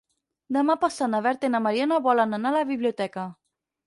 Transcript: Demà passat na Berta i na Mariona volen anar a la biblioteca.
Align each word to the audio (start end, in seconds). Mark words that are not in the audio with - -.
Demà 0.55 0.75
passat 0.85 1.11
na 1.13 1.19
Berta 1.25 1.49
i 1.49 1.51
na 1.55 1.61
Mariona 1.65 1.99
volen 2.07 2.33
anar 2.39 2.49
a 2.53 2.57
la 2.57 2.63
biblioteca. 2.71 3.27